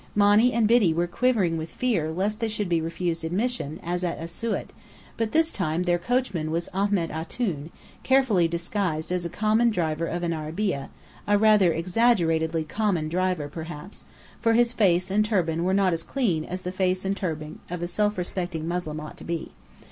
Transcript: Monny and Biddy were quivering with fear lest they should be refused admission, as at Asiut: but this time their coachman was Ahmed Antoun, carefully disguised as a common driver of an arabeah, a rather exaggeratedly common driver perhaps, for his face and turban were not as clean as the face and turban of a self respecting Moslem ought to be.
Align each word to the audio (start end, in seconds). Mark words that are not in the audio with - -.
Monny 0.15 0.51
and 0.51 0.67
Biddy 0.67 0.95
were 0.95 1.05
quivering 1.05 1.57
with 1.59 1.69
fear 1.69 2.09
lest 2.11 2.39
they 2.39 2.47
should 2.47 2.67
be 2.67 2.81
refused 2.81 3.23
admission, 3.23 3.79
as 3.83 4.03
at 4.03 4.19
Asiut: 4.19 4.69
but 5.15 5.31
this 5.31 5.51
time 5.51 5.83
their 5.83 5.99
coachman 5.99 6.49
was 6.49 6.69
Ahmed 6.73 7.11
Antoun, 7.11 7.69
carefully 8.01 8.47
disguised 8.47 9.11
as 9.11 9.25
a 9.25 9.29
common 9.29 9.69
driver 9.69 10.07
of 10.07 10.23
an 10.23 10.33
arabeah, 10.33 10.89
a 11.27 11.37
rather 11.37 11.71
exaggeratedly 11.71 12.63
common 12.63 13.09
driver 13.09 13.47
perhaps, 13.47 14.03
for 14.41 14.53
his 14.53 14.73
face 14.73 15.11
and 15.11 15.23
turban 15.23 15.63
were 15.63 15.71
not 15.71 15.93
as 15.93 16.01
clean 16.01 16.45
as 16.45 16.63
the 16.63 16.71
face 16.71 17.05
and 17.05 17.15
turban 17.15 17.59
of 17.69 17.83
a 17.83 17.87
self 17.87 18.17
respecting 18.17 18.67
Moslem 18.67 18.99
ought 18.99 19.17
to 19.17 19.23
be. 19.23 19.51